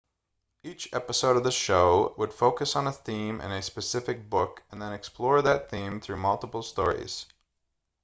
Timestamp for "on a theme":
2.75-3.39